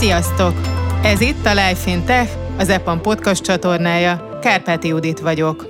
[0.00, 0.54] Sziasztok!
[1.02, 4.38] Ez itt a Life in Tech, az EPAM podcast csatornája.
[4.40, 5.68] Kárpáti Judit vagyok.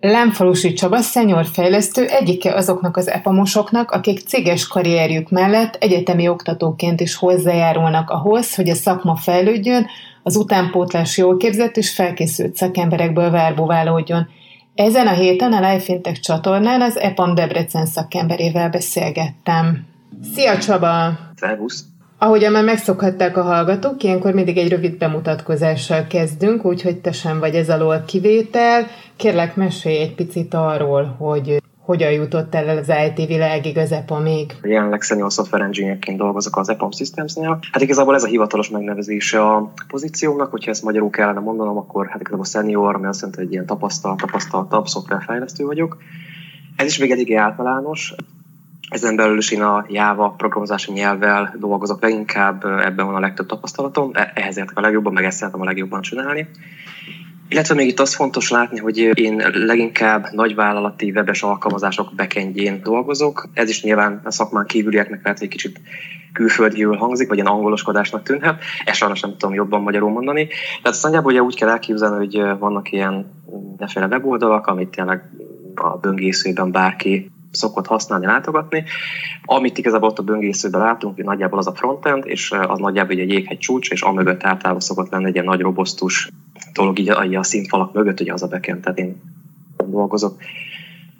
[0.00, 7.16] Lámfalusi Csaba szenyor fejlesztő egyike azoknak az epamosoknak, akik céges karrierjük mellett egyetemi oktatóként is
[7.16, 9.86] hozzájárulnak ahhoz, hogy a szakma fejlődjön,
[10.22, 14.28] az utánpótlás jól képzett és felkészült szakemberekből várbóválódjon.
[14.74, 19.86] Ezen a héten a Life Fintech csatornán az EPAM Debrecen szakemberével beszélgettem.
[20.34, 21.18] Szia Csaba!
[21.36, 21.84] Szervusz!
[22.20, 27.54] Ahogyan már megszokhatták a hallgatók, ilyenkor mindig egy rövid bemutatkozással kezdünk, úgyhogy te sem vagy
[27.54, 28.86] ez alól kivétel.
[29.16, 34.52] Kérlek, mesélj egy picit arról, hogy hogyan jutott el az IT világig az EPA még?
[34.62, 37.58] Jelenleg senior software engineerként dolgozok az EPAM Systems-nél.
[37.72, 42.20] Hát igazából ez a hivatalos megnevezése a pozíciónak, hogyha ezt magyarul kellene mondanom, akkor hát
[42.20, 45.96] igazából senior, ami azt jelenti, hogy ilyen tapasztalt, tapasztaltabb szoftverfejlesztő vagyok.
[46.76, 48.14] Ez is még elég általános.
[48.88, 54.10] Ezen belül is én a Java programozási nyelvvel dolgozok leginkább, ebben van a legtöbb tapasztalatom,
[54.14, 56.48] e- ehhez értek a legjobban, meg ezt szeretem a legjobban csinálni.
[57.48, 63.48] Illetve még itt az fontos látni, hogy én leginkább nagyvállalati webes alkalmazások backendjén dolgozok.
[63.54, 65.80] Ez is nyilván a szakmán kívülieknek lehet, hogy kicsit
[66.32, 68.62] külföldiül hangzik, vagy ilyen angoloskodásnak tűnhet.
[68.84, 70.46] Ezt sajnos nem tudom jobban magyarul mondani.
[70.46, 73.30] Tehát azt nagyjából ugye úgy kell elképzelni, hogy vannak ilyen
[73.78, 75.22] neféle weboldalak, amit tényleg
[75.74, 78.84] a böngészőben bárki szokott használni, látogatni.
[79.44, 83.58] Amit igazából ott a böngészőben látunk, nagyjából az a frontend, és az nagyjából egy jéghegy
[83.58, 86.30] csúcs, és amögött általában szokott lenni egy ilyen nagy robosztus
[86.72, 89.20] dolog így a, a színfalak mögött, ugye az a backend, tehát én
[89.86, 90.36] dolgozok.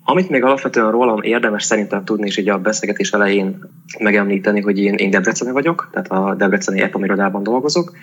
[0.04, 3.58] Amit még alapvetően rólam érdemes szerintem tudni, és így a beszélgetés elején
[3.98, 7.96] megemlíteni, hogy én, én Debreceni vagyok, tehát a Debreceni EPAM irodában dolgozok,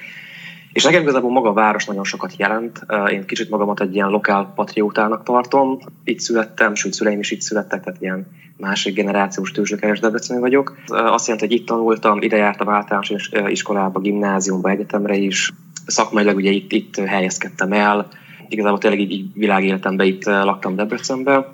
[0.76, 2.86] és nekem igazából maga a város nagyon sokat jelent.
[3.12, 5.80] Én kicsit magamat egy ilyen lokál patriótának tartom.
[6.04, 10.78] Itt születtem, sőt szüleim is itt születtek, tehát ilyen másik generációs tőzsdökeres Debreceni vagyok.
[10.88, 15.54] Azt jelenti, hogy itt tanultam, ide jártam általános iskolába, gimnáziumba, egyetemre is.
[15.86, 18.08] Szakmailag ugye itt, itt helyezkedtem el.
[18.50, 21.46] Igazából tényleg így, így világéletemben itt laktam Debrecenben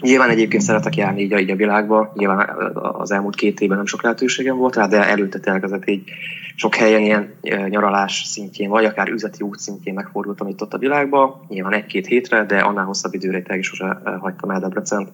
[0.00, 4.02] Nyilván egyébként szeretek járni így így a világba, nyilván az elmúlt két évben nem sok
[4.02, 6.02] lehetőségem volt rá, de előtte tényleg így
[6.60, 7.34] sok helyen ilyen
[7.68, 12.44] nyaralás szintjén, vagy akár üzleti út szintjén megfordultam itt ott a világba, nyilván egy-két hétre,
[12.44, 15.08] de annál hosszabb időre tényleg sose hagytam el Debrecent.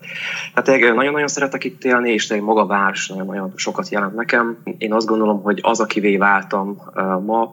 [0.55, 4.59] Tehát nagyon-nagyon szeretek itt élni, és tényleg maga város nagyon-nagyon sokat jelent nekem.
[4.79, 6.83] Én azt gondolom, hogy az, akivé váltam
[7.27, 7.51] ma,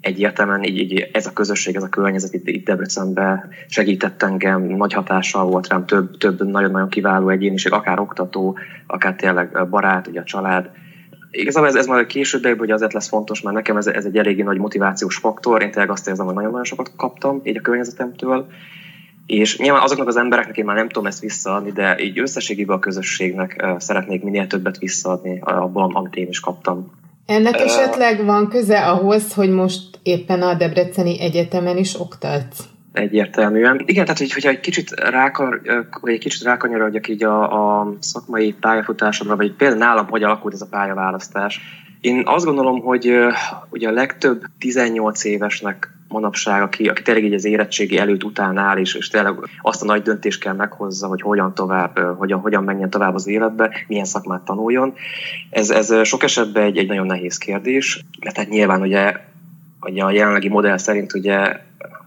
[0.00, 4.92] egyértelműen így, így ez a közösség, ez a környezet itt, itt Debrecenben segített engem, nagy
[4.92, 10.24] hatással volt rám, több, több nagyon-nagyon kiváló egyéniség, akár oktató, akár tényleg barát, ugye a
[10.24, 10.70] család.
[11.30, 14.42] Igazából ez, ez majd később, hogy azért lesz fontos, mert nekem ez, ez egy eléggé
[14.42, 18.46] nagy motivációs faktor, én tényleg azt érzem, hogy nagyon-nagyon sokat kaptam így a környezetemtől,
[19.26, 22.80] és nyilván azoknak az embereknek én már nem tudom ezt visszaadni, de így összességében a
[22.80, 26.92] közösségnek szeretnék minél többet visszaadni abból, amit én is kaptam.
[27.28, 32.64] Ennek esetleg van köze ahhoz, hogy most éppen a Debreceni Egyetemen is oktatsz?
[32.92, 33.82] Egyértelműen.
[33.86, 35.60] Igen, tehát hogy, hogyha egy kicsit, rákar,
[36.00, 40.60] vagy egy kicsit rákanyarodjak így a, a szakmai pályafutásomra, vagy például nálam hogy alakult ez
[40.60, 41.60] a pályaválasztás.
[42.00, 43.12] Én azt gondolom, hogy
[43.70, 48.76] ugye a legtöbb 18 évesnek manapság, aki, aki tényleg így az érettségi előtt után áll,
[48.76, 52.90] és, és tényleg azt a nagy döntést kell meghozza, hogy hogyan tovább, hogyan, hogyan menjen
[52.90, 54.94] tovább az életbe, milyen szakmát tanuljon.
[55.50, 59.12] Ez, ez sok esetben egy, egy nagyon nehéz kérdés, mert hát nyilván ugye,
[59.80, 61.60] ugye a jelenlegi modell szerint ugye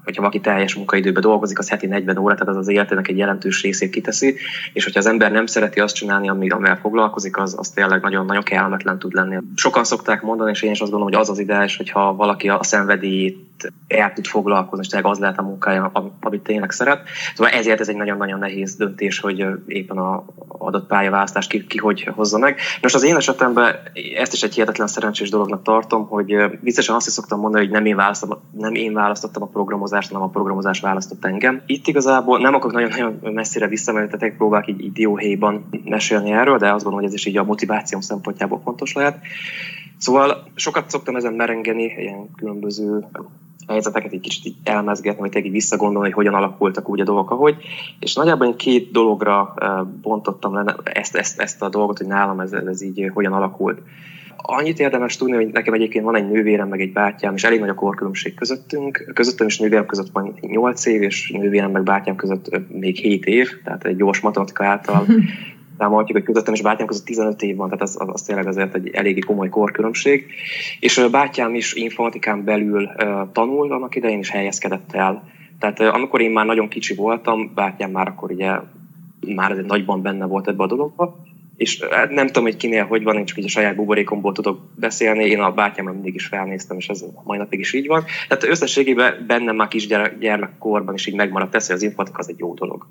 [0.04, 3.62] hogyha valaki teljes munkaidőben dolgozik, az heti 40 óra, tehát az az életének egy jelentős
[3.62, 4.36] részét kiteszi,
[4.74, 9.00] és hogyha az ember nem szereti azt csinálni, amivel foglalkozik, az, az tényleg nagyon-nagyon kellemetlen
[9.00, 9.38] tud lenni.
[9.56, 12.64] Sokan szokták mondani, és én is azt gondolom, hogy az az ideális, hogyha valaki a
[12.64, 13.50] szenvedélyét
[13.88, 17.08] el tud foglalkozni, és tényleg az lehet a munkája, amit tényleg szeret.
[17.36, 22.10] Szóval ezért ez egy nagyon-nagyon nehéz döntés, hogy éppen a adott pályaválasztást ki, ki hogy
[22.16, 22.60] hozza meg.
[22.82, 23.76] Most az én esetemben
[24.18, 27.86] ezt is egy hihetetlen szerencsés dolognak tartom, hogy biztosan azt is szoktam mondani, hogy nem
[27.86, 31.62] én, választottam, nem én választottam a programozást, hanem a programozás választott engem.
[31.66, 36.74] Itt igazából nem akarok nagyon-nagyon messzire visszamenni, tehát próbálok így, így dióhéjban mesélni erről, de
[36.74, 39.18] azt gondolom, hogy ez is így a motivációm szempontjából fontos lehet.
[39.98, 43.06] Szóval sokat szoktam ezen merengeni, ilyen különböző
[43.68, 47.56] helyzeteket egy kicsit így elmezgetni, vagy tényleg visszagondolni, hogy hogyan alakultak úgy a dolgok, ahogy.
[48.00, 49.54] És nagyjából két dologra
[50.02, 53.82] bontottam le ezt, ezt, ezt a dolgot, hogy nálam ez, ez így hogyan alakult.
[54.42, 57.70] Annyit érdemes tudni, hogy nekem egyébként van egy nővérem, meg egy bátyám, és elég nagy
[57.70, 59.12] a korkülönbség közöttünk.
[59.14, 63.50] Közöttem és nővérem között van 8 év, és nővérem meg bátyám között még 7 év,
[63.64, 65.06] tehát egy gyors matematika által
[65.78, 68.76] számolhatjuk, hogy közöttem és bátyám között 15 év van, tehát az, az, az tényleg azért
[68.76, 70.26] egy eléggé komoly korkülönbség.
[70.80, 72.90] És bátyám is informatikán belül
[73.32, 75.24] tanul annak idején, is helyezkedett el.
[75.60, 78.52] Tehát amikor én már nagyon kicsi voltam, bátyám már akkor ugye
[79.36, 81.16] már egy nagyban benne volt ebbe a dologba,
[81.62, 84.60] és hát nem tudom, hogy kinél hogy van, én csak így a saját buborékomból tudok
[84.76, 88.04] beszélni, én a bátyámra mindig is felnéztem, és ez mai napig is így van.
[88.28, 89.88] Tehát összességében bennem már kis
[90.20, 92.88] gyermekkorban is így megmaradt ez, hogy az informatika az egy jó dolog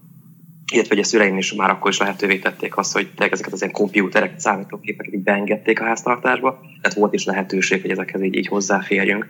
[0.72, 3.72] illetve hogy a szüleim is már akkor is lehetővé tették azt, hogy ezeket az ilyen
[3.72, 9.26] kompjúterek, számítógépeket így beengedték a háztartásba, tehát volt is lehetőség, hogy ezekhez így, így hozzáférjünk.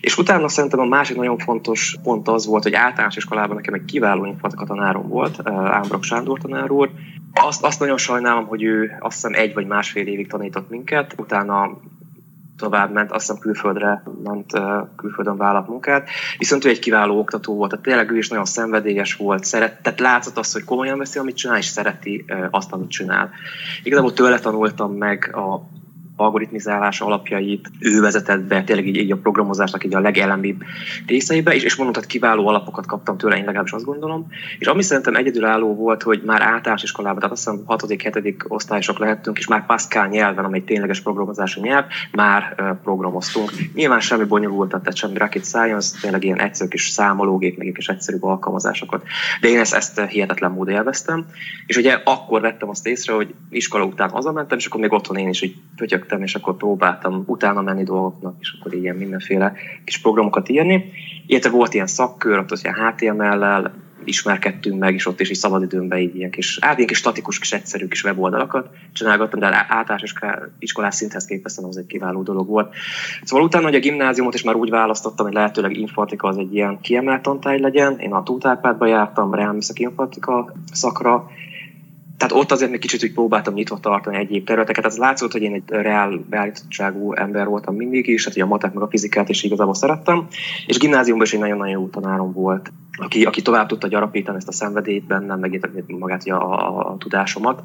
[0.00, 3.84] És utána szerintem a másik nagyon fontos pont az volt, hogy általános iskolában nekem egy
[3.84, 6.90] kiváló informatika tanárom volt, Ámbrok Sándor tanár úr.
[7.34, 11.78] Azt, azt nagyon sajnálom, hogy ő azt hiszem egy vagy másfél évig tanított minket, utána
[12.56, 14.52] tovább ment, azt hiszem külföldre ment,
[14.96, 16.08] külföldön vállalt munkát.
[16.38, 20.00] Viszont ő egy kiváló oktató volt, tehát tényleg ő is nagyon szenvedélyes volt, szeret, tehát
[20.00, 23.30] látszott azt, hogy komolyan veszi, amit csinál, és szereti azt, amit csinál.
[23.82, 25.62] Igazából tőle tanultam meg a
[26.20, 30.62] algoritmizálás alapjait ő vezetett be, tényleg így, így a programozásnak így a legelemibb
[31.06, 34.26] részeibe, és, és mondom, hogy kiváló alapokat kaptam tőle, én legalábbis azt gondolom.
[34.58, 37.88] És ami szerintem egyedülálló volt, hogy már általános iskolában, tehát azt hiszem 6
[38.22, 43.50] 7 osztályosok lehettünk, és már Pascal nyelven, amely tényleges programozási nyelv, már programoztunk.
[43.74, 48.16] Nyilván semmi bonyolult, tehát semmi rocket science, tényleg ilyen egyszerű kis számológép, meg is egyszerű
[48.20, 49.02] alkalmazásokat.
[49.40, 51.26] De én ezt, ezt hihetetlen módon élveztem.
[51.66, 55.28] És ugye akkor vettem azt észre, hogy iskola után hazamentem, és akkor még otthon én
[55.28, 55.56] is így
[56.10, 59.52] lettem, és akkor próbáltam utána menni dolgoknak, és akkor ilyen mindenféle
[59.84, 60.92] kis programokat írni.
[61.26, 63.72] Illetve volt ilyen szakkör, ott az ilyen HTML-lel
[64.04, 67.52] ismerkedtünk meg, és ott is így szabadidőmben így ilyen kis, hát ilyen kis statikus, kis
[67.52, 70.12] egyszerű kis weboldalakat csinálgattam, de általános
[70.58, 72.74] iskolás szinthez képest az egy kiváló dolog volt.
[73.22, 76.80] Szóval utána, hogy a gimnáziumot is már úgy választottam, hogy lehetőleg informatika az egy ilyen
[76.80, 77.98] kiemelt tantály legyen.
[77.98, 81.30] Én a Tútárpádba jártam, reálműszaki informatika szakra,
[82.20, 84.84] tehát ott azért még kicsit úgy próbáltam nyitva tartani egyéb területeket.
[84.84, 88.82] Az látszott, hogy én egy reál beállítottságú ember voltam mindig is, tehát a matek meg
[88.82, 90.26] a fizikát is igazából szerettem.
[90.66, 94.52] És gimnáziumban is egy nagyon-nagyon jó tanárom volt, aki, aki tovább tudta gyarapítani ezt a
[94.52, 97.62] szenvedélyt bennem, meg magát a, a, a tudásomat.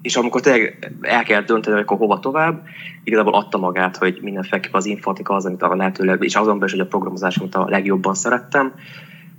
[0.00, 2.62] És amikor tényleg el kell dönteni, hogy akkor hova tovább,
[3.04, 6.86] igazából adta magát, hogy mindenféleképpen az informatika az, amit a lehetőleg, és azon belül, hogy
[6.86, 8.72] a programozás, amit a legjobban szerettem,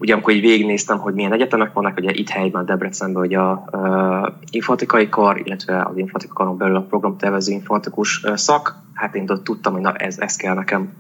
[0.03, 4.33] ugye amikor így végignéztem, hogy milyen egyetemek vannak, ugye itt helyben Debrecenben hogy a uh,
[4.51, 9.73] informatikai kar, illetve az informatikai karon belül a programtervező informatikus uh, szak, hát én tudtam,
[9.73, 10.93] hogy na ez, ez kell nekem.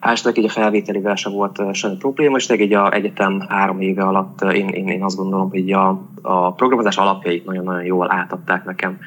[0.00, 4.02] Hálásnak így a felvételivel sem volt uh, semmi probléma, és egy a egyetem három éve
[4.02, 8.64] alatt uh, én, én, én azt gondolom, hogy a, a programozás alapjait nagyon-nagyon jól átadták
[8.64, 8.98] nekem.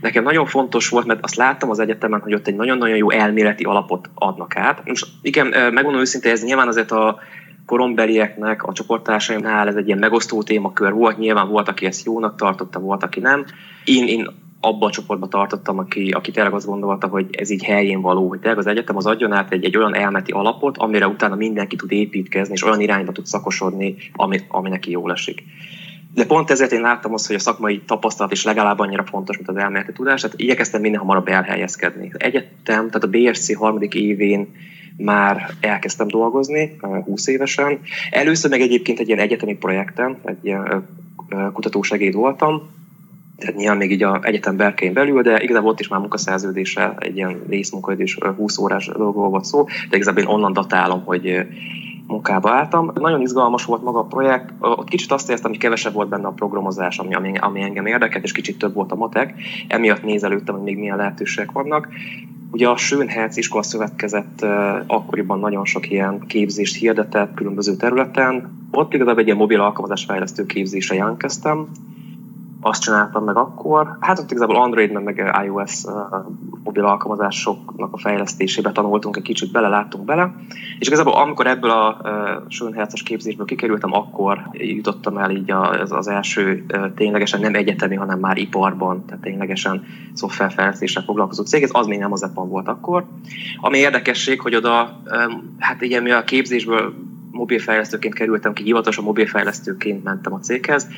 [0.00, 3.64] Nekem nagyon fontos volt, mert azt láttam az egyetemen, hogy ott egy nagyon-nagyon jó elméleti
[3.64, 4.82] alapot adnak át.
[4.84, 7.18] Most igen, megmondom őszintén, ez nyilván azért a
[7.66, 12.78] korombelieknek, a csoporttársaimnál ez egy ilyen megosztó témakör volt, nyilván volt, aki ezt jónak tartotta,
[12.78, 13.44] volt, aki nem.
[13.84, 14.28] Én, én
[14.60, 18.38] abban a csoportban tartottam, aki, aki tényleg azt gondolta, hogy ez így helyén való, hogy
[18.38, 21.92] tényleg az egyetem az adjon át egy, egy olyan elmeti alapot, amire utána mindenki tud
[21.92, 25.42] építkezni, és olyan irányba tud szakosodni, ami, ami neki jól esik.
[26.14, 29.48] De pont ezért én láttam azt, hogy a szakmai tapasztalat is legalább annyira fontos, mint
[29.48, 32.12] az elméleti tudás, tehát igyekeztem minél hamarabb elhelyezkedni.
[32.12, 34.54] Egyetem, tehát a BSC harmadik évén
[34.96, 37.80] már elkezdtem dolgozni, 20 évesen.
[38.10, 40.86] Először meg egyébként egy ilyen egyetemi projekten, egy ilyen
[41.52, 42.74] kutatósegéd voltam,
[43.38, 47.16] tehát nyilván még így a egyetem berkein belül, de igazából ott is már munkaszerződéssel, egy
[47.16, 51.46] ilyen részmunkaidős 20 órás dolgokról volt szó, de igazából én onnan datálom, hogy
[52.06, 52.92] munkába álltam.
[52.94, 56.32] Nagyon izgalmas volt maga a projekt, ott kicsit azt éreztem, hogy kevesebb volt benne a
[56.32, 59.34] programozás, ami, ami, ami engem érdekelt, és kicsit több volt a matek.
[59.68, 61.88] Emiatt nézelődtem, hogy még milyen lehetőségek vannak.
[62.50, 64.46] Ugye a Schönherz iskola szövetkezett
[64.86, 68.50] akkoriban nagyon sok ilyen képzést hirdetett különböző területen.
[68.70, 71.68] Ott igazából egy ilyen mobil alkalmazásfejlesztő képzésre jelentkeztem,
[72.66, 73.96] azt csináltam meg akkor.
[74.00, 75.84] Hát ott igazából Android, meg iOS
[76.64, 80.34] mobil alkalmazásoknak a fejlesztésébe tanultunk egy kicsit bele, láttunk bele.
[80.78, 82.00] És igazából amikor ebből a
[82.48, 88.36] Schönherzes képzésből kikerültem, akkor jutottam el így az, az első ténylegesen nem egyetemi, hanem már
[88.36, 91.62] iparban, tehát ténylegesen szoftverfejlesztéssel foglalkozó cég.
[91.62, 93.04] Ez az még nem az EPAM volt akkor.
[93.60, 95.00] Ami érdekesség, hogy oda,
[95.58, 96.94] hát igen, mi a képzésből
[97.30, 100.88] mobilfejlesztőként kerültem ki, hivatalosan mobilfejlesztőként mentem a céghez,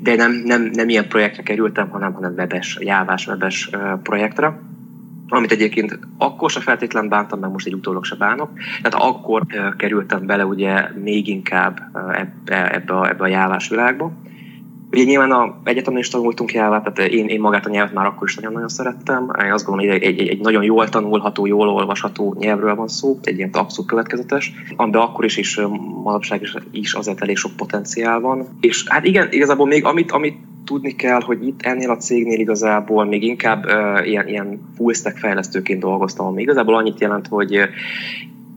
[0.00, 3.70] de nem, nem, nem ilyen projektre kerültem, hanem, hanem webes, jávás webes
[4.02, 4.58] projektre
[5.28, 8.50] amit egyébként akkor se feltétlen bántam, meg most egy utólag se bánok.
[8.82, 9.42] Tehát akkor
[9.76, 11.80] kerültem bele ugye még inkább
[12.12, 14.12] ebbe, ebbe, a, ebbe a jávás világba.
[14.92, 18.28] Ugye nyilván a egyetemen is tanultunk nyelvet, tehát én, én magát a nyelvet már akkor
[18.28, 19.30] is nagyon-nagyon szerettem.
[19.44, 23.18] Én azt gondolom, hogy egy, egy, egy nagyon jól tanulható, jól olvasható nyelvről van szó,
[23.22, 25.60] egy ilyen abszolút következetes, amiben akkor is, is
[26.02, 28.48] manapság is, is azért elég sok potenciál van.
[28.60, 33.04] És hát igen, igazából még amit, amit tudni kell, hogy itt ennél a cégnél igazából
[33.04, 37.60] még inkább uh, ilyen, ilyen full stack fejlesztőként dolgoztam, ami igazából annyit jelent, hogy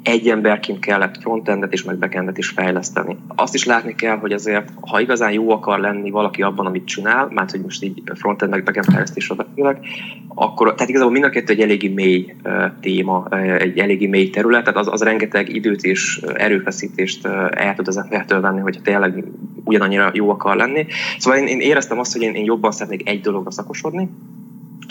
[0.03, 3.17] egy emberként kellett frontendet és meg backendet is fejleszteni.
[3.35, 7.27] Azt is látni kell, hogy azért, ha igazán jó akar lenni valaki abban, amit csinál,
[7.33, 9.85] mert hogy most így frontend meg backend fejlesztésről beszélek,
[10.27, 12.35] akkor, tehát igazából mind a kettő egy eléggé mély
[12.79, 13.27] téma,
[13.59, 18.41] egy eléggé mély terület, tehát az, az rengeteg időt és erőfeszítést el tud az embertől
[18.41, 19.23] venni, hogyha tényleg
[19.63, 20.85] ugyanannyira jó akar lenni.
[21.17, 24.09] Szóval én, én éreztem azt, hogy én, én jobban szeretnék egy dologra szakosodni,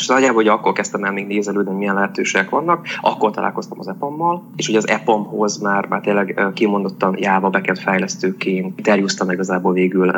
[0.00, 4.42] és nagyjából hogy akkor kezdtem el még nézelődni, milyen lehetőségek vannak, akkor találkoztam az EPAM-mal,
[4.56, 10.12] és ugye az EPAM-hoz már, már tényleg kimondottan Java backend fejlesztőként interjúztam igazából végül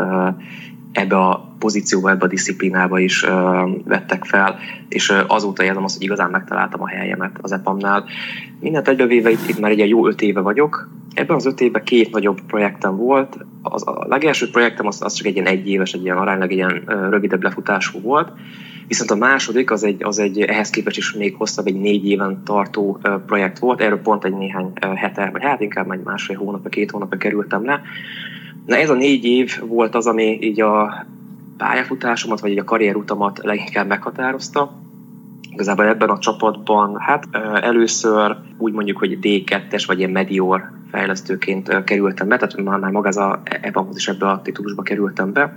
[0.92, 3.26] ebbe a pozícióba, ebbe a disziplinába is
[3.84, 4.58] vettek fel,
[4.88, 8.04] és azóta érzem azt, hogy igazán megtaláltam a helyemet az EPAM-nál.
[8.60, 12.10] Mindent egybevéve itt, itt már egy jó öt éve vagyok, Ebben az öt évben két
[12.10, 13.38] nagyobb projektem volt.
[13.62, 16.82] Az, a legelső projektem az, az csak egy ilyen egyéves, egy ilyen aránylag egy ilyen
[17.10, 18.32] rövidebb lefutású volt,
[18.92, 22.42] Viszont a második az egy, az egy ehhez képest is még hosszabb, egy négy éven
[22.44, 23.80] tartó projekt volt.
[23.80, 27.82] Erről pont egy néhány hete, vagy hát inkább egy másfél hónapja, két hónapja kerültem le.
[28.66, 31.04] Na ez a négy év volt az, ami így a
[31.56, 34.72] pályafutásomat, vagy így a karrierutamat leginkább meghatározta.
[35.50, 37.28] Igazából ebben a csapatban, hát
[37.60, 43.08] először úgy mondjuk, hogy D2-es, vagy ilyen medior fejlesztőként kerültem be, tehát már, már maga
[43.08, 45.56] ez a, ebben is ebbe a titulusba kerültem be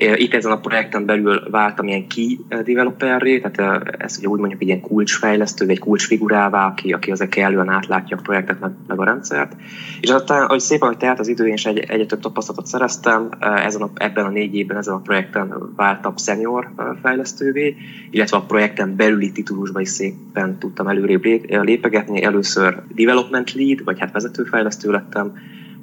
[0.00, 4.66] itt ezen a projekten belül váltam ilyen key developerré, tehát ez ugye úgy mondjuk egy
[4.66, 9.56] ilyen kulcsfejlesztő, vagy kulcsfigurává, aki, aki azért kellően átlátja a projektet, meg, meg a rendszert.
[10.00, 13.28] És aztán, hogy szépen, hogy telt az idő, én is egy, egyre több tapasztalatot szereztem,
[13.40, 16.70] ezen a, ebben a négy évben, ezen a projekten váltam senior
[17.02, 17.76] fejlesztővé,
[18.10, 22.22] illetve a projekten belüli titulusba is szépen tudtam előrébb lépegetni.
[22.22, 25.32] Először development lead, vagy hát vezetőfejlesztő lettem,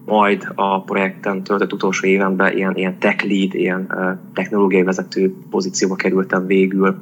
[0.08, 3.88] majd a projekten töltött utolsó évenben ilyen, ilyen tech lead, ilyen
[4.34, 6.98] technológiai vezető pozícióba kerültem végül.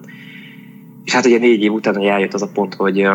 [1.03, 3.07] És hát ugye négy év után eljött az a pont, hogy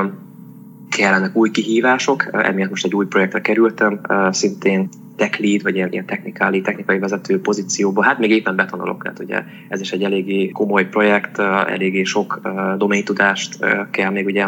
[0.89, 6.07] kellenek új kihívások, emiatt most egy új projektre kerültem, szintén tech lead, vagy ilyen, ilyen
[6.07, 8.03] technikai, technikai vezető pozícióba.
[8.03, 12.41] Hát még éppen betanolok, tehát ugye ez is egy eléggé komoly projekt, eléggé sok
[12.77, 14.47] domain-tudást uh, kell még ugye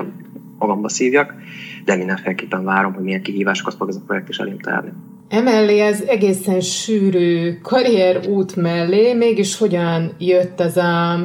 [0.59, 1.35] magamba szívjak,
[1.85, 4.93] de mindenféleképpen várom, hogy milyen kihívásokat fog ez a projekt is elém tárni.
[5.33, 11.19] Emellé az egészen sűrű karrierút mellé mégis hogyan jött az a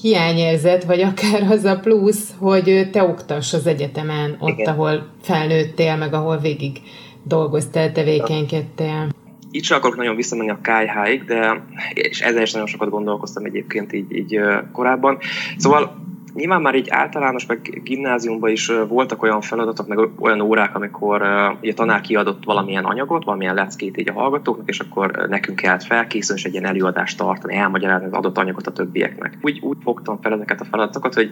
[0.00, 4.72] hiányérzet, vagy akár az a plusz, hogy te oktass az egyetemen, ott, Igen.
[4.72, 6.80] ahol felnőttél, meg ahol végig
[7.22, 9.08] dolgoztál, tevékenykedtél.
[9.50, 11.64] Itt sem akarok nagyon visszamenni a KH-ig, de
[11.94, 14.40] és ezzel is nagyon sokat gondolkoztam egyébként így, így
[14.72, 15.18] korábban.
[15.56, 16.05] Szóval
[16.36, 21.22] Nyilván már így általános, meg gimnáziumban is voltak olyan feladatok, meg olyan órák, amikor
[21.60, 25.82] ugye a tanár kiadott valamilyen anyagot, valamilyen leckét így a hallgatóknak, és akkor nekünk kellett
[25.82, 29.38] felkészülni, és egy ilyen előadást tartani, elmagyarázni az adott anyagot a többieknek.
[29.42, 31.30] Úgy, úgy fogtam fel ezeket a feladatokat, hogy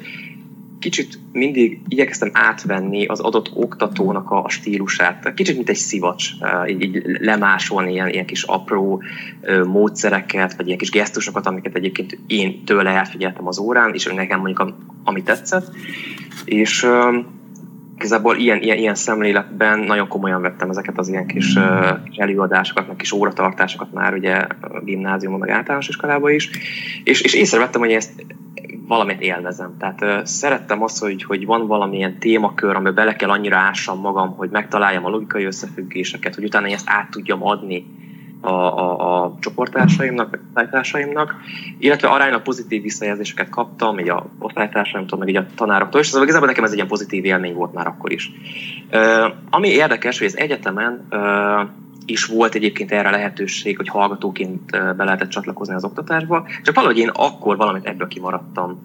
[0.85, 5.35] kicsit mindig igyekeztem átvenni az adott oktatónak a, stílusát.
[5.35, 6.31] Kicsit, mint egy szivacs,
[6.69, 9.03] így, így lemásolni ilyen, ilyen kis apró
[9.67, 14.75] módszereket, vagy ilyen kis gesztusokat, amiket egyébként én tőle elfigyeltem az órán, és nekem mondjuk
[15.05, 15.71] ami tetszett.
[16.45, 16.87] És
[17.97, 21.55] igazából ilyen, ilyen, ilyen szemléletben nagyon komolyan vettem ezeket az ilyen kis
[22.17, 24.47] előadásokat, meg kis óratartásokat már ugye
[24.85, 26.51] gimnáziumban, meg általános iskolában is,
[27.05, 28.13] és, és észrevettem, hogy ezt
[28.87, 29.77] valamit élvezem.
[29.79, 34.51] Tehát szerettem azt, hogy, hogy van valamilyen témakör, amiben bele kell annyira ássam magam, hogy
[34.51, 37.87] megtaláljam a logikai összefüggéseket, hogy utána ezt át tudjam adni
[38.41, 41.35] a, a, a csoporttársaimnak, vagy osztálytársaimnak,
[41.79, 46.49] illetve aránylag pozitív visszajelzéseket kaptam, így a osztálytársaimtól, meg így a tanároktól, és szóval igazából
[46.49, 48.33] nekem ez egy ilyen pozitív élmény volt már akkor is.
[49.51, 51.07] Ami érdekes, hogy az egyetemen
[52.07, 57.09] is volt egyébként erre lehetőség, hogy hallgatóként be lehetett csatlakozni az oktatásba, csak valahogy én
[57.09, 58.83] akkor valamit ebből kimaradtam.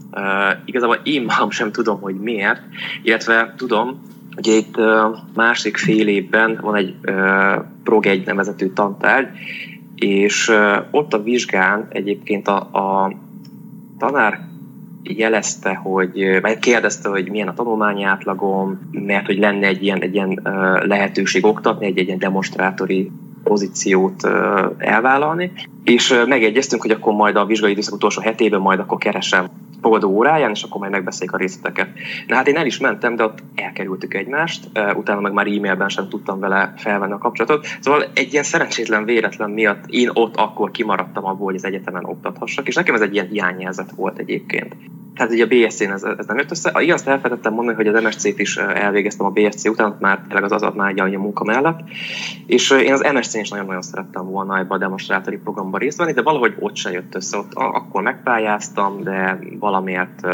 [0.66, 2.62] Igazából én magam sem tudom, hogy miért,
[3.04, 4.02] illetve tudom,
[4.38, 4.76] Ugye itt
[5.36, 9.28] másik fél évben van egy uh, PROG 1 nevezetű tantárgy,
[9.96, 10.52] és
[10.92, 13.14] ott a vizsgán egyébként a, a
[13.98, 14.49] tanár
[15.18, 20.40] jelezte, hogy, kérdezte, hogy milyen a tanulmányi átlagom, mert hogy lenne egy ilyen, egy ilyen
[20.86, 23.12] lehetőség oktatni, egy, egy ilyen demonstrátori
[23.44, 24.28] pozíciót
[24.78, 25.52] elvállalni,
[25.84, 29.50] és megegyeztünk, hogy akkor majd a vizsgai időszak utolsó hetében majd akkor keresem
[29.82, 31.90] fogadó óráján, és akkor majd megbeszéljük a részleteket.
[32.28, 36.10] Na hát én el is mentem, de ott elkerültük egymást, utána meg már e-mailben sem
[36.10, 37.68] tudtam vele felvenni a kapcsolatot.
[37.80, 42.68] Szóval egy ilyen szerencsétlen véletlen miatt én ott akkor kimaradtam abból, hogy az egyetemen oktathassak,
[42.68, 44.76] és nekem ez egy ilyen hiányjelzet volt egyébként
[45.20, 46.70] tehát ugye a BSC-n ez, ez nem jött össze.
[46.70, 50.52] A igaz, elfelejtettem mondani, hogy az MSC-t is elvégeztem a BSC után, már tényleg az
[50.52, 51.80] az egy a munka mellett.
[52.46, 56.22] És én az MSC-n is nagyon-nagyon szerettem volna ebbe a demonstrátori programban részt venni, de
[56.22, 57.38] valahogy ott se jött össze.
[57.38, 60.28] Ott akkor megpályáztam, de valamiért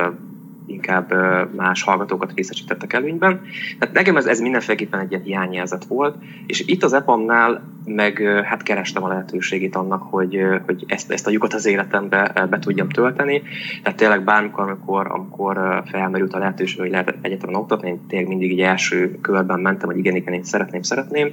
[0.68, 1.14] inkább
[1.56, 3.42] más hallgatókat részesítettek előnyben.
[3.80, 6.16] Tehát nekem ez, ez mindenféleképpen egy ilyen hiányjelzet volt,
[6.48, 11.32] és itt az EPAM-nál meg hát kerestem a lehetőségét annak, hogy, hogy ezt, ezt a
[11.32, 13.42] lyukat az életembe be tudjam tölteni.
[13.84, 18.52] Tehát tényleg bármikor, amikor, amikor felmerült a lehetőség, hogy lehet egyetemen oktatni, én tényleg mindig
[18.52, 21.32] így első körben mentem, hogy igen, igen, én szeretném, szeretném.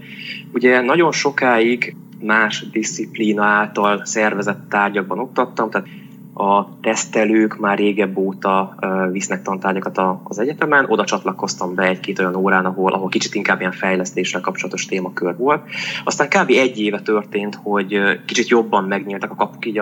[0.53, 5.89] Ugye nagyon sokáig más disziplína által szervezett tárgyakban oktattam, tehát
[6.35, 8.75] a tesztelők már régebb óta
[9.11, 13.73] visznek tantárgyakat az egyetemen, oda csatlakoztam be egy-két olyan órán, ahol, ahol kicsit inkább ilyen
[13.73, 15.63] fejlesztéssel kapcsolatos témakör volt.
[16.05, 16.51] Aztán kb.
[16.51, 19.79] egy éve történt, hogy kicsit jobban megnyíltak a kapuk így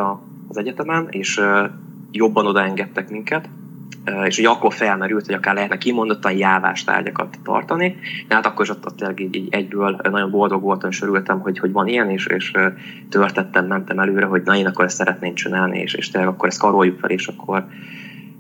[0.49, 1.41] az egyetemen, és
[2.11, 3.49] jobban odaengedtek minket,
[4.27, 7.97] és ugye akkor felmerült, hogy akár lehetne kimondottan jávás tárgyakat tartani.
[8.29, 11.59] De hát akkor is ott, ott így, így egyből nagyon boldog voltam, és örültem, hogy,
[11.59, 12.53] hogy van ilyen, és, és
[13.09, 16.61] törtettem, mentem előre, hogy na én akkor ezt szeretném csinálni, és, és tényleg akkor ezt
[16.61, 17.67] karoljuk fel, és akkor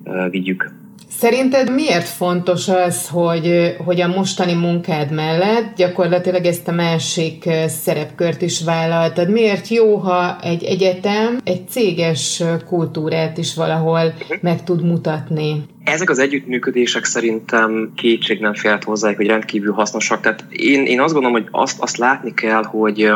[0.05, 0.71] uh, vigyük
[1.19, 8.43] Szerinted miért fontos az, hogy, hogy a mostani munkád mellett gyakorlatilag ezt a másik szerepkört
[8.43, 9.31] is vállaltad?
[9.31, 15.62] Miért jó, ha egy egyetem egy céges kultúrát is valahol meg tud mutatni?
[15.85, 20.21] Ezek az együttműködések szerintem kétség nem félt hozzá, hogy rendkívül hasznosak.
[20.21, 23.12] Tehát én, én azt gondolom, hogy azt, azt látni kell, hogy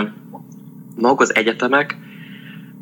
[0.96, 1.96] maga az egyetemek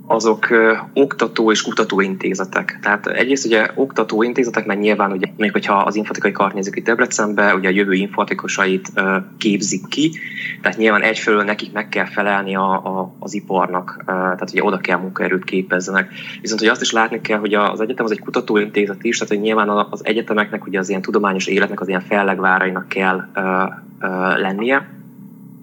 [0.07, 0.49] azok
[0.93, 2.79] oktató és kutatóintézetek.
[2.83, 7.55] Tehát egyrészt ugye oktatóintézetek, mert nyilván ugye, még hogyha az informatikai kart nézzük itt Debrecenbe,
[7.55, 10.13] ugye a jövő informatikusait ö, képzik ki,
[10.63, 14.99] tehát nyilván egyfelől nekik meg kell felelni a, a, az iparnak, tehát ugye oda kell
[14.99, 16.09] munkaerőt képezzenek.
[16.41, 19.43] Viszont hogy azt is látni kell, hogy az egyetem az egy kutatóintézet is, tehát hogy
[19.43, 23.41] nyilván az egyetemeknek ugye az ilyen tudományos életnek az ilyen fellegvárainak kell ö,
[24.41, 25.02] lennie,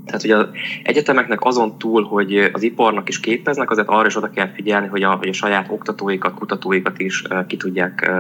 [0.10, 0.48] tehát ugye az
[0.84, 5.04] egyetemeknek azon túl, hogy az iparnak is képeznek, azért arra is oda kell figyelni, hogy
[5.04, 8.12] a, hogy a saját oktatóikat, kutatóikat is ki tudják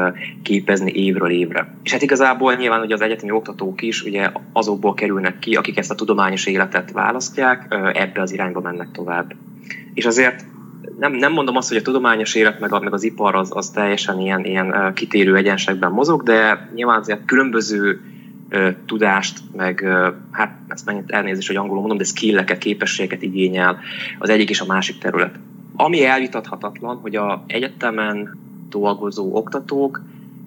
[0.44, 1.76] képezni évről évre.
[1.84, 5.92] És hát igazából nyilván ugye az egyetemi oktatók is ugye azokból kerülnek ki, akik ezt
[5.92, 9.34] a tudományos életet választják, ebbe az irányba mennek tovább.
[9.94, 10.46] És azért
[11.00, 13.70] nem, nem mondom azt, hogy a tudományos élet meg, a, meg az ipar az, az
[13.70, 18.02] teljesen ilyen, ilyen kitérő egyenségben mozog, de nyilván azért különböző
[18.86, 19.86] tudást, meg
[20.32, 23.80] hát ezt mennyit elnézést, hogy angolul mondom, de skilleket, képességeket igényel
[24.20, 25.36] az egyik és a másik terület.
[25.76, 28.38] Ami elvitathatatlan, hogy a egyetemen
[28.70, 30.02] dolgozó oktatók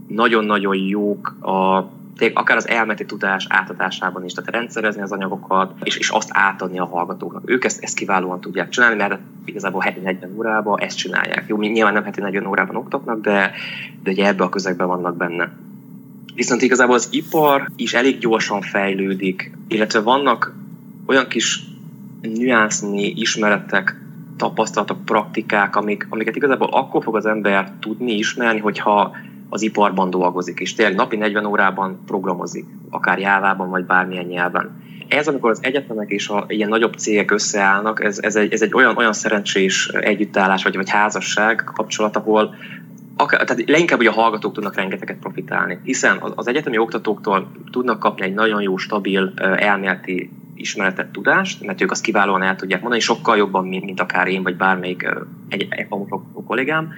[0.07, 1.91] nagyon-nagyon jók a
[2.35, 6.85] akár az elméleti tudás átadásában is, tehát rendszerezni az anyagokat, és, és azt átadni a
[6.85, 7.51] hallgatóknak.
[7.51, 11.45] Ők ezt, ezt kiválóan tudják csinálni, mert igazából heti 40 órában ezt csinálják.
[11.47, 13.53] Jó, nyilván nem heti 40 órában oktatnak, de,
[14.03, 15.53] de ugye ebbe a közegben vannak benne.
[16.35, 20.55] Viszont igazából az ipar is elég gyorsan fejlődik, illetve vannak
[21.07, 21.61] olyan kis
[22.23, 23.97] nüansznyi ismeretek,
[24.37, 29.16] tapasztalatok, praktikák, amik, amiket igazából akkor fog az ember tudni ismerni, hogyha
[29.49, 34.83] az iparban dolgozik, és tényleg napi 40 órában programozik, akár jávában, vagy bármilyen nyelven.
[35.09, 38.75] Ez, amikor az egyetemek és a ilyen nagyobb cégek összeállnak, ez, ez, egy, ez egy
[38.75, 42.55] olyan, olyan szerencsés együttállás, vagy, vagy házasság kapcsolat, ahol,
[43.23, 48.25] akár, tehát leginkább, hogy a hallgatók tudnak rengeteget profitálni, hiszen az, egyetemi oktatóktól tudnak kapni
[48.25, 53.37] egy nagyon jó, stabil elméleti ismeretet, tudást, mert ők azt kiválóan el tudják mondani, sokkal
[53.37, 55.09] jobban, mint, mint akár én, vagy bármelyik
[55.49, 55.87] egy, egy
[56.47, 56.93] kollégám.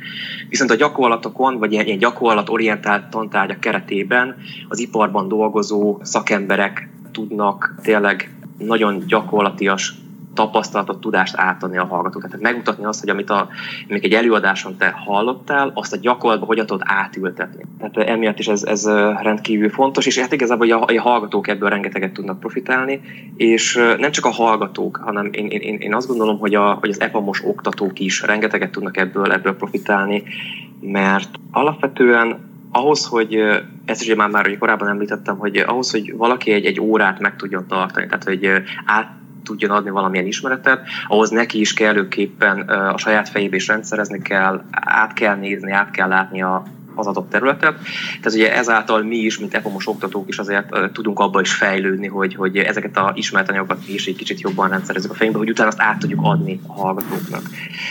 [0.48, 4.36] Viszont a gyakorlatokon, vagy ilyen, ilyen gyakorlatorientált tantárgyak keretében
[4.68, 9.94] az iparban dolgozó szakemberek tudnak tényleg nagyon gyakorlatias
[10.34, 12.30] tapasztalatot, tudást átadni a hallgatóknak.
[12.30, 13.48] Tehát megmutatni azt, hogy amit a,
[13.88, 17.64] még egy előadáson te hallottál, azt a gyakorlatban hogyan tudod átültetni.
[17.78, 18.86] Tehát emiatt is ez, ez
[19.22, 23.00] rendkívül fontos, és hát igazából a, a hallgatók ebből rengeteget tudnak profitálni,
[23.36, 27.00] és nem csak a hallgatók, hanem én, én, én azt gondolom, hogy, a, hogy az
[27.00, 30.22] EPAMOS oktatók is rengeteget tudnak ebből, ebből profitálni,
[30.80, 33.38] mert alapvetően ahhoz, hogy
[33.84, 37.66] ezt is már, már korábban említettem, hogy ahhoz, hogy valaki egy, egy órát meg tudjon
[37.66, 38.48] tartani, tehát hogy
[38.84, 39.10] át
[39.44, 45.12] tudjon adni valamilyen ismeretet, ahhoz neki is kellőképpen a saját fejébe is rendszerezni kell, át
[45.12, 46.62] kell nézni, át kell látni a,
[46.94, 47.74] az adott területet.
[48.20, 52.34] Tehát ugye ezáltal mi is, mint EPOMOS oktatók is azért tudunk abba is fejlődni, hogy,
[52.34, 55.68] hogy ezeket a ismert anyagokat mi is egy kicsit jobban rendszerezzük a fejünkbe, hogy utána
[55.68, 57.42] azt át tudjuk adni a hallgatóknak.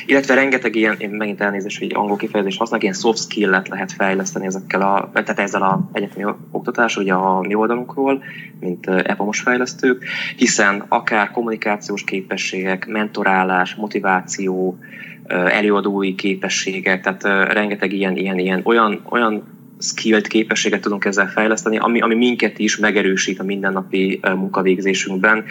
[0.05, 4.45] Illetve rengeteg ilyen, én megint elnézést, hogy angol kifejezést használok, ilyen soft skill-et lehet fejleszteni
[4.45, 8.23] ezekkel a, tehát ezzel a egyetemi oktatás, ugye a mi oldalunkról,
[8.59, 14.77] mint EPOMOS fejlesztők, hiszen akár kommunikációs képességek, mentorálás, motiváció,
[15.27, 19.43] előadói képességek, tehát rengeteg ilyen, ilyen, ilyen olyan, olyan
[19.79, 25.45] skillt képességet tudunk ezzel fejleszteni, ami, ami minket is megerősít a mindennapi munkavégzésünkben,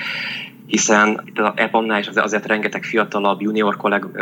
[0.66, 3.76] hiszen itt az EPAM-nál is azért rengeteg fiatalabb junior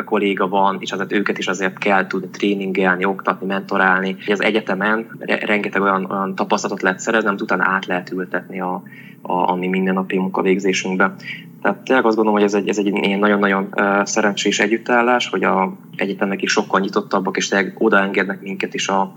[0.04, 4.16] kolléga van, és azért őket is azért kell tudni tréningelni, oktatni, mentorálni.
[4.26, 8.82] Az egyetemen rengeteg olyan, olyan tapasztalatot lehet szerezni, amit utána át lehet ültetni a,
[9.22, 11.14] a, a mi mindennapi munkavégzésünkbe.
[11.62, 13.74] Tehát tényleg azt gondolom, hogy ez egy, ez egy ilyen nagyon-nagyon
[14.04, 19.14] szerencsés együttállás, hogy a egyetemek is sokkal nyitottabbak, és tényleg odaengednek minket is a,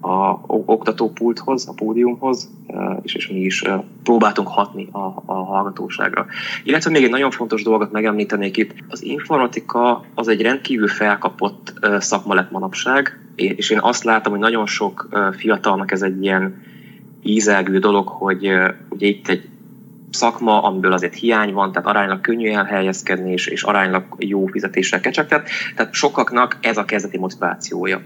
[0.00, 2.50] a oktatópulthoz, a pódiumhoz,
[3.02, 3.62] és, és mi is
[4.02, 6.26] próbáltunk hatni a, a hallgatóságra.
[6.64, 12.34] Illetve még egy nagyon fontos dolgot megemlítenék itt, az informatika az egy rendkívül felkapott szakma
[12.34, 16.62] lett manapság, és én azt látom, hogy nagyon sok fiatalnak ez egy ilyen
[17.22, 18.52] ízelgő dolog, hogy
[18.88, 19.48] ugye itt egy
[20.10, 25.48] szakma, amiből azért hiány van, tehát aránylag könnyű elhelyezkedni, és, és aránylag jó fizetéssel kecsegtet.
[25.76, 28.02] Tehát sokaknak ez a kezdeti motivációja.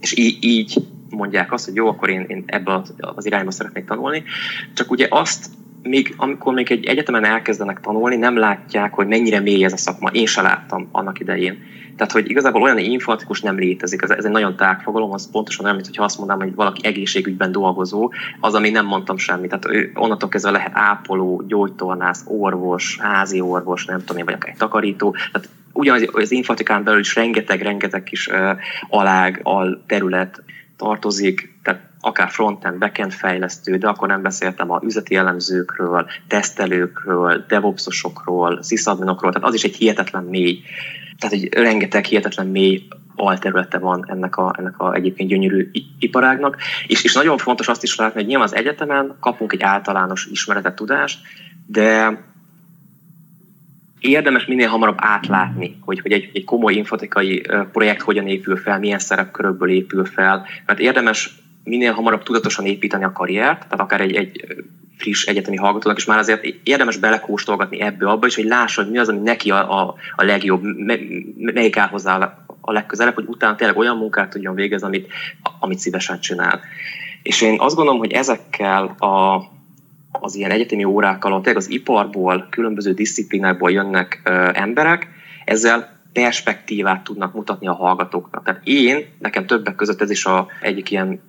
[0.00, 0.76] És így, így
[1.10, 4.22] mondják azt, hogy jó, akkor én, én ebbe az, az irányba szeretnék tanulni.
[4.74, 5.46] Csak ugye azt
[5.82, 10.08] még, amikor még egy egyetemen elkezdenek tanulni, nem látják, hogy mennyire mély ez a szakma.
[10.08, 11.58] Én se láttam annak idején.
[11.96, 14.02] Tehát, hogy igazából olyan informatikus nem létezik.
[14.02, 17.52] Ez, ez egy nagyon tág fogalom, az pontosan olyan, mintha azt mondanám, hogy valaki egészségügyben
[17.52, 19.48] dolgozó, az, ami nem mondtam semmit.
[19.48, 24.50] Tehát ő, onnantól kezdve lehet ápoló, gyógytornász, orvos, házi orvos, nem tudom én, vagy akár
[24.50, 25.10] egy takarító.
[25.32, 28.50] Tehát ugyanaz az informatikán belül is rengeteg-rengeteg kis uh,
[28.88, 30.42] alág, al terület
[30.76, 38.62] tartozik, tehát akár frontend, backend fejlesztő, de akkor nem beszéltem a üzleti elemzőkről, tesztelőkről, devopsosokról,
[38.62, 40.62] sysadminokról, tehát az is egy hihetetlen mély,
[41.18, 47.04] tehát egy rengeteg hihetetlen mély alterülete van ennek a, ennek a egyébként gyönyörű iparágnak, és,
[47.04, 51.18] és nagyon fontos azt is látni, hogy nyilván az egyetemen kapunk egy általános ismeretet, tudást,
[51.66, 52.18] de
[54.06, 58.98] érdemes minél hamarabb átlátni, hogy, hogy egy, egy komoly informatikai projekt hogyan épül fel, milyen
[58.98, 64.44] szerepkörökből épül fel, mert érdemes minél hamarabb tudatosan építeni a karriert, tehát akár egy, egy
[64.96, 68.98] friss egyetemi hallgatónak, és már azért érdemes belekóstolgatni ebbe abba is, hogy lássa, hogy mi
[68.98, 70.62] az, ami neki a, a, a legjobb,
[71.36, 75.12] melyik áll hozzá a legközelebb, hogy utána tényleg olyan munkát tudjon végezni, amit,
[75.60, 76.60] amit szívesen csinál.
[77.22, 79.36] És én azt gondolom, hogy ezekkel a,
[80.20, 80.84] az ilyen egyetemi
[81.24, 85.08] ahol tényleg az iparból, különböző disziplinákból jönnek ö, emberek,
[85.44, 88.44] ezzel perspektívát tudnak mutatni a hallgatóknak.
[88.44, 91.20] Tehát én, nekem többek között ez is a egyik ilyen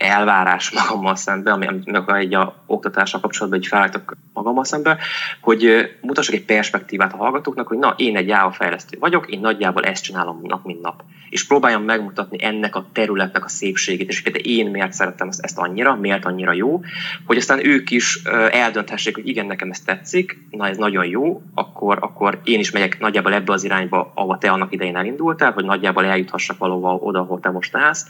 [0.00, 4.98] elvárás magammal szemben, ami, amit egy a oktatással kapcsolatban egy felállítok magammal szemben,
[5.40, 9.84] hogy mutassak egy perspektívát a hallgatóknak, hogy na, én egy Java fejlesztő vagyok, én nagyjából
[9.84, 11.02] ezt csinálom nap, mint nap.
[11.30, 15.58] És próbáljam megmutatni ennek a területnek a szépségét, és hogy én miért szeretem ezt, ezt
[15.58, 16.80] annyira, miért annyira jó,
[17.26, 21.98] hogy aztán ők is eldönthessék, hogy igen, nekem ez tetszik, na ez nagyon jó, akkor,
[22.00, 26.04] akkor én is megyek nagyjából ebbe az irányba, ahova te annak idején elindultál, hogy nagyjából
[26.04, 28.06] eljuthassak valóban oda, ahol te most állsz,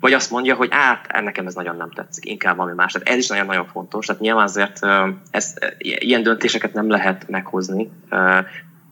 [0.00, 2.92] vagy azt mondja, hogy át, nekem ez nagyon nem tetszik, inkább valami más.
[2.92, 4.06] Tehát ez is nagyon-nagyon fontos.
[4.06, 4.86] Tehát nyilván azért
[5.30, 7.90] ez, ilyen döntéseket nem lehet meghozni.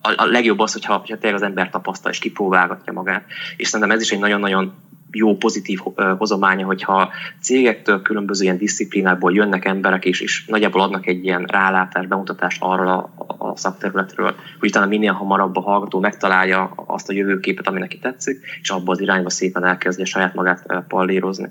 [0.05, 3.25] A, a legjobb az, hogyha, hogyha tényleg az ember tapasztal és kipróbálgatja magát.
[3.57, 4.75] És szerintem ez is egy nagyon-nagyon
[5.13, 5.79] jó, pozitív
[6.19, 12.09] hozománya, hogyha cégektől különböző ilyen disziplinákból jönnek emberek, és, és nagyjából adnak egy ilyen rálátást,
[12.09, 17.69] bemutatást arról a, a szakterületről, hogy utána minél hamarabb a hallgató megtalálja azt a jövőképet,
[17.69, 21.51] ami neki tetszik, és abba az irányba szépen elkezdi a saját magát pallírozni.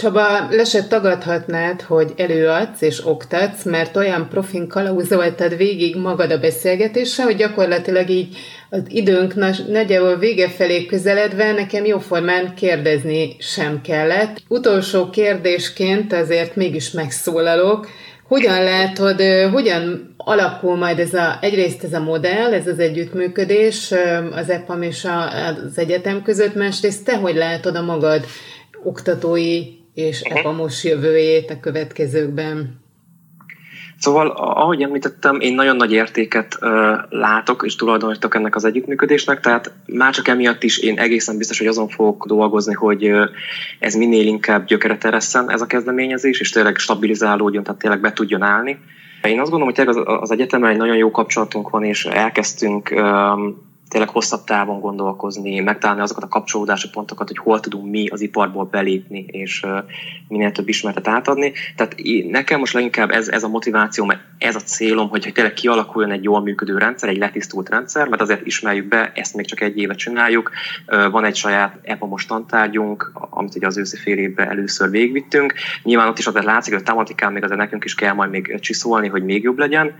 [0.00, 6.38] Csaba, le se tagadhatnád, hogy előadsz és oktatsz, mert olyan profin kalauzoltad végig magad a
[6.38, 8.36] beszélgetésre, hogy gyakorlatilag így
[8.70, 9.34] az időnk
[9.68, 14.42] nagyjából vége felé közeledve nekem jóformán kérdezni sem kellett.
[14.48, 17.88] Utolsó kérdésként azért mégis megszólalok.
[18.28, 19.20] Hogyan látod,
[19.52, 23.94] hogyan alakul majd ez a, egyrészt ez a modell, ez az együttműködés
[24.32, 28.24] az EPAM és az egyetem között, másrészt te hogy látod a magad
[28.82, 30.38] oktatói és uh-huh.
[30.38, 32.80] EPAMOS jövőjét a következőkben?
[33.98, 36.70] Szóval, ahogy említettem, én nagyon nagy értéket uh,
[37.08, 41.66] látok és tulajdonítok ennek az együttműködésnek, tehát már csak emiatt is én egészen biztos, hogy
[41.66, 43.28] azon fogok dolgozni, hogy uh,
[43.78, 48.42] ez minél inkább gyökeret eresszen ez a kezdeményezés, és tényleg stabilizálódjon, tehát tényleg be tudjon
[48.42, 48.78] állni.
[49.22, 52.90] Én azt gondolom, hogy tényleg az, az egyetemben egy nagyon jó kapcsolatunk van, és elkezdtünk
[52.90, 58.20] um, tényleg hosszabb távon gondolkozni, megtalálni azokat a kapcsolódási pontokat, hogy hol tudunk mi az
[58.20, 59.66] iparból belépni, és
[60.28, 61.52] minél több ismeretet átadni.
[61.76, 61.94] Tehát
[62.28, 66.10] nekem most leginkább ez, ez a motiváció, mert ez a célom, hogy, hogy tényleg kialakuljon
[66.10, 69.78] egy jól működő rendszer, egy letisztult rendszer, mert azért ismerjük be, ezt még csak egy
[69.78, 70.50] évet csináljuk.
[70.86, 75.54] Van egy saját EPAMOS tantárgyunk, amit ugye az őszi fél évben először végvittünk.
[75.82, 78.60] Nyilván ott is azért látszik, hogy a tematikán még azért nekünk is kell majd még
[78.60, 79.94] csiszolni, hogy még jobb legyen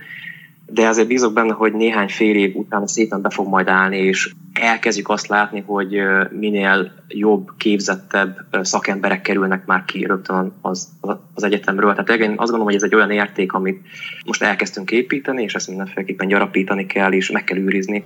[0.73, 4.33] de azért bízok benne, hogy néhány fél év után szépen be fog majd állni, és
[4.53, 10.89] elkezdjük azt látni, hogy minél jobb, képzettebb szakemberek kerülnek már ki rögtön az,
[11.33, 11.93] az egyetemről.
[11.95, 13.81] Tehát én azt gondolom, hogy ez egy olyan érték, amit
[14.25, 18.05] most elkezdtünk építeni, és ezt mindenféleképpen gyarapítani kell, és meg kell őrizni.